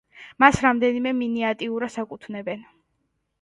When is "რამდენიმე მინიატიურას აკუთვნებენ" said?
0.65-2.65